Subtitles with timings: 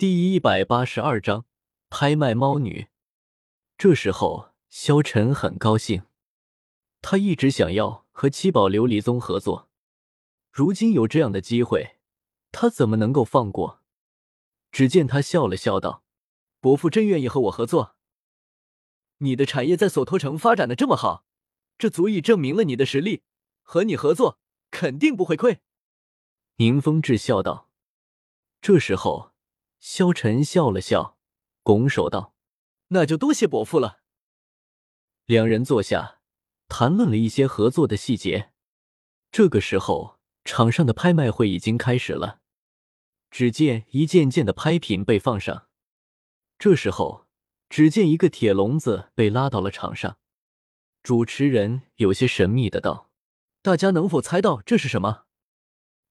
[0.00, 1.44] 第一百八十二章
[1.90, 2.88] 拍卖猫女。
[3.76, 6.04] 这时候，萧晨很高兴，
[7.02, 9.68] 他一直想要和七宝琉璃宗合作，
[10.50, 11.98] 如今有这样的机会，
[12.50, 13.82] 他怎么能够放过？
[14.72, 16.02] 只见他笑了笑道
[16.60, 17.96] ：“伯父真愿意和我合作。
[19.18, 21.26] 你的产业在索托城发展的这么好，
[21.76, 23.22] 这足以证明了你的实力，
[23.60, 24.38] 和你合作
[24.70, 25.60] 肯定不会亏。”
[26.56, 27.68] 宁风致笑道。
[28.62, 29.29] 这时候。
[29.80, 31.16] 萧晨笑了笑，
[31.62, 32.34] 拱手道
[32.88, 34.02] ：“那就多谢伯父了。”
[35.24, 36.20] 两人坐下，
[36.68, 38.52] 谈论了一些合作的细节。
[39.32, 42.40] 这个时候，场上的拍卖会已经开始了。
[43.30, 45.68] 只见一件件的拍品被放上。
[46.58, 47.26] 这时候，
[47.70, 50.18] 只见一个铁笼子被拉到了场上。
[51.02, 53.08] 主持人有些神秘的道
[53.62, 55.24] ：“大家能否猜到这是什么？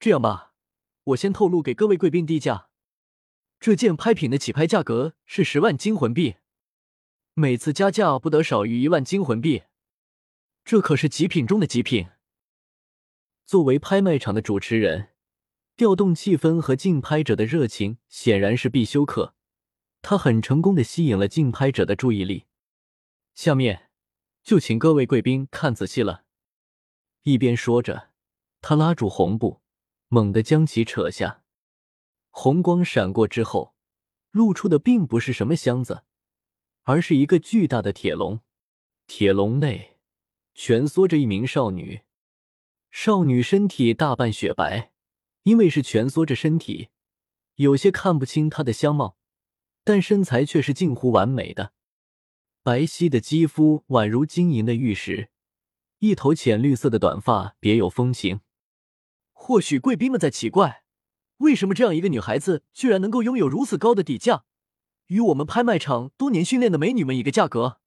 [0.00, 0.54] 这样吧，
[1.04, 2.70] 我先透露给各位贵宾低价。”
[3.62, 6.34] 这件拍品的起拍价格是十万金魂币，
[7.34, 9.62] 每次加价不得少于一万金魂币。
[10.64, 12.08] 这可是极品中的极品。
[13.46, 15.10] 作为拍卖场的主持人，
[15.76, 19.36] 调动气氛和竞拍者的热情显然是必修课。
[20.00, 22.46] 他很成功的吸引了竞拍者的注意力。
[23.36, 23.90] 下面
[24.42, 26.24] 就请各位贵宾看仔细了。
[27.22, 28.10] 一边说着，
[28.60, 29.62] 他拉住红布，
[30.08, 31.41] 猛地将其扯下。
[32.34, 33.74] 红光闪过之后，
[34.30, 36.02] 露出的并不是什么箱子，
[36.82, 38.40] 而是一个巨大的铁笼。
[39.06, 39.98] 铁笼内
[40.54, 42.00] 蜷缩着一名少女，
[42.90, 44.92] 少女身体大半雪白，
[45.42, 46.88] 因为是蜷缩着身体，
[47.56, 49.18] 有些看不清她的相貌，
[49.84, 51.74] 但身材却是近乎完美的。
[52.62, 55.28] 白皙的肌肤宛如晶莹的玉石，
[55.98, 58.40] 一头浅绿色的短发别有风情。
[59.32, 60.81] 或许贵宾们在奇怪。
[61.42, 64.44] 为什么这样一个女孩子居然能够拥有如此高的底价，
[65.08, 67.80] 与我们拍卖场多年训练的美女们一个价格？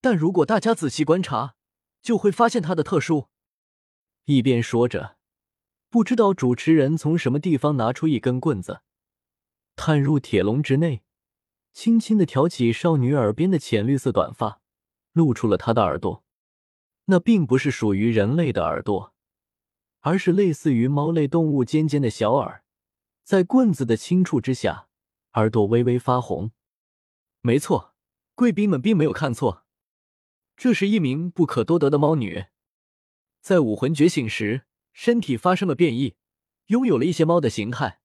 [0.00, 1.54] 但如果大家仔细观察，
[2.02, 3.28] 就会发现她的特殊。
[4.24, 5.16] 一边说着，
[5.88, 8.80] 不知道主持人从什么地方拿出一根棍子，
[9.76, 11.02] 探入铁笼之内，
[11.72, 14.60] 轻轻的挑起少女耳边的浅绿色短发，
[15.12, 16.24] 露出了她的耳朵。
[17.04, 19.14] 那并不是属于人类的耳朵，
[20.00, 22.63] 而是类似于猫类动物尖尖的小耳。
[23.24, 24.86] 在棍子的轻触之下，
[25.32, 26.52] 耳朵微微发红。
[27.40, 27.94] 没错，
[28.34, 29.64] 贵宾们并没有看错，
[30.58, 32.44] 这是一名不可多得的猫女。
[33.40, 36.16] 在武魂觉醒时，身体发生了变异，
[36.66, 38.02] 拥有了一些猫的形态。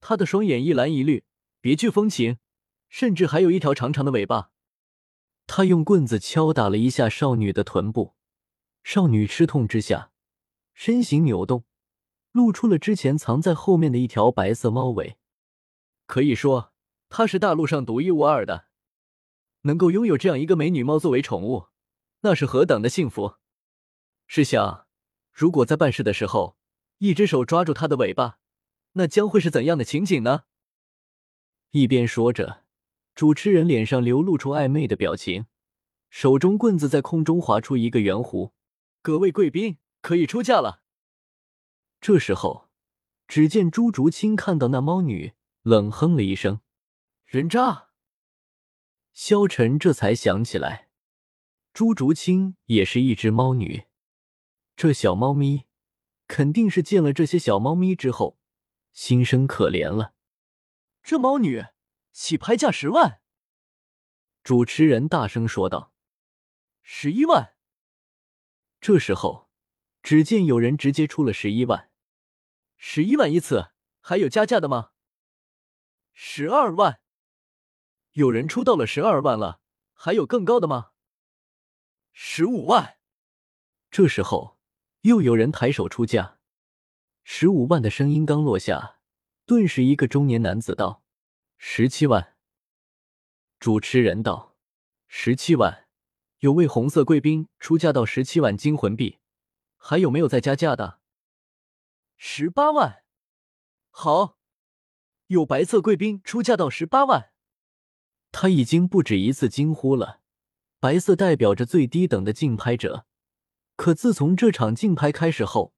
[0.00, 1.24] 她的双眼一蓝一绿，
[1.60, 2.38] 别具风情，
[2.88, 4.52] 甚至还有一条长长的尾巴。
[5.48, 8.14] 他用棍子敲打了一下少女的臀部，
[8.84, 10.12] 少女吃痛之下，
[10.74, 11.64] 身形扭动。
[12.32, 15.18] 露出了之前藏在后面的一条白色猫尾，
[16.06, 16.72] 可以说
[17.08, 18.66] 它是大陆上独一无二的。
[19.62, 21.66] 能够拥有这样一个美女猫作为宠物，
[22.20, 23.34] 那是何等的幸福！
[24.26, 24.86] 试想，
[25.32, 26.56] 如果在办事的时候，
[26.98, 28.38] 一只手抓住它的尾巴，
[28.92, 30.44] 那将会是怎样的情景呢？
[31.72, 32.64] 一边说着，
[33.14, 35.46] 主持人脸上流露出暧昧的表情，
[36.08, 38.52] 手中棍子在空中划出一个圆弧。
[39.02, 40.82] 各位贵宾可以出价了。
[42.00, 42.70] 这时候，
[43.28, 46.62] 只见朱竹清看到那猫女，冷哼了一声
[47.26, 47.90] ：“人渣。”
[49.12, 50.88] 萧晨这才想起来，
[51.74, 53.84] 朱竹清也是一只猫女，
[54.76, 55.66] 这小猫咪
[56.26, 58.38] 肯定是见了这些小猫咪之后，
[58.92, 60.14] 心生可怜了。
[61.02, 61.66] 这猫女
[62.12, 63.20] 起拍价十万，
[64.42, 65.92] 主持人大声说道
[66.82, 67.56] ：“十一万。”
[68.80, 69.50] 这时候，
[70.02, 71.89] 只见有人直接出了十一万。
[72.82, 74.92] 十一万一次，还有加价的吗？
[76.14, 77.02] 十二万，
[78.12, 79.60] 有人出到了十二万了，
[79.92, 80.92] 还有更高的吗？
[82.14, 82.96] 十五万，
[83.90, 84.58] 这时候
[85.02, 86.38] 又有人抬手出价。
[87.22, 88.96] 十五万的声音刚落下，
[89.44, 91.04] 顿时一个中年男子道
[91.58, 92.38] ：“十七万。”
[93.60, 94.56] 主持人道
[95.06, 95.86] ：“十七万，
[96.38, 99.18] 有位红色贵宾出价到十七万金魂币，
[99.76, 100.98] 还有没有再加价的？”
[102.22, 103.02] 十八万，
[103.88, 104.36] 好，
[105.28, 107.32] 有白色贵宾出价到十八万。
[108.30, 110.20] 他已经不止一次惊呼了。
[110.78, 113.06] 白色代表着最低等的竞拍者，
[113.74, 115.72] 可自从这场竞拍开始后，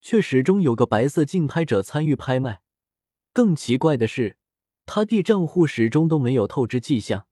[0.00, 2.62] 却始终有个白色竞拍者参与拍卖。
[3.32, 4.38] 更奇怪的是，
[4.86, 7.26] 他弟账户始终都没有透支迹象，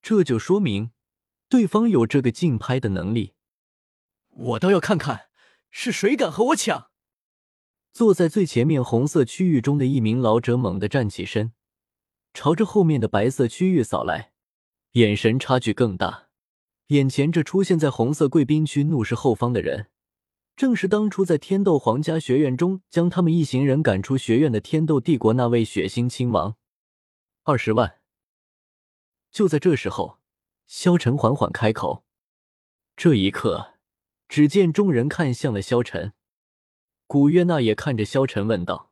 [0.00, 0.90] 这就说明
[1.50, 3.34] 对方有这个竞拍的能力。
[4.30, 5.28] 我倒要看看
[5.70, 6.90] 是谁敢和我抢！
[7.96, 11.54] 坐在最前面红色区域中的一名老者猛地站起身，
[12.34, 14.32] 朝着后面的白色区域扫来，
[14.92, 16.28] 眼神差距更大。
[16.88, 19.86] 眼前这出现在红色贵宾区怒视后方的人，
[20.54, 26.56] 正是当初在天斗皇家学院中将他们一行人赶出学院的天斗帝国那位血腥亲王。
[27.44, 28.00] 二十万。
[29.30, 30.18] 就在这时候，
[30.66, 32.04] 萧晨缓缓开口。
[32.94, 33.72] 这一刻，
[34.28, 36.12] 只见众人看向了萧晨，
[37.08, 38.90] 古月娜也看着萧晨问道：“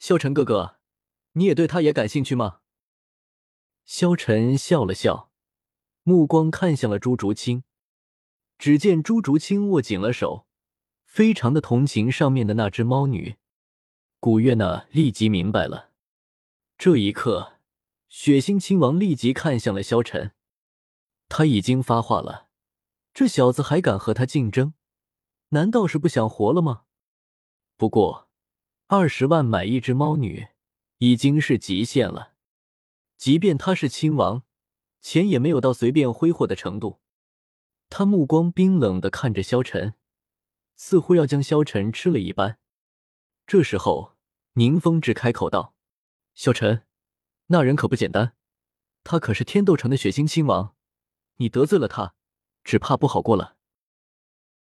[0.00, 0.78] 萧晨哥哥，
[1.34, 2.58] 你也对他也感兴趣吗？”
[3.86, 5.30] 萧晨笑了笑，
[6.02, 7.62] 目光看向了朱竹清。
[8.58, 10.46] 只见朱竹清握紧了手，
[11.04, 13.36] 非常的同情上面的那只猫女。
[14.18, 15.90] 古月娜立即明白了。
[16.76, 17.60] 这一刻，
[18.08, 20.32] 血腥亲王立即看向了萧晨，
[21.28, 22.48] 他已经发话了，
[23.14, 24.74] 这小子还敢和他竞争，
[25.50, 26.84] 难道是不想活了吗？
[27.82, 28.28] 不过，
[28.86, 30.46] 二十万买一只猫女，
[30.98, 32.34] 已经是极限了。
[33.16, 34.44] 即便他是亲王，
[35.00, 37.00] 钱也没有到随便挥霍的程度。
[37.90, 39.94] 他目光冰冷的看着萧晨，
[40.76, 42.60] 似乎要将萧晨吃了一般。
[43.48, 44.16] 这时候，
[44.52, 45.74] 宁风致开口道
[46.34, 46.84] ：“萧晨，
[47.46, 48.36] 那人可不简单，
[49.02, 50.76] 他可是天斗城的血腥亲王，
[51.38, 52.14] 你得罪了他，
[52.62, 53.56] 只怕不好过了。”